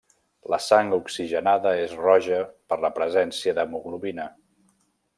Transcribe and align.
La 0.53 0.57
sang 0.67 0.89
oxigenada 0.97 1.75
és 1.83 1.95
roja 1.99 2.41
per 2.73 2.81
la 2.87 2.93
presència 2.99 3.57
d'hemoglobina. 3.59 4.31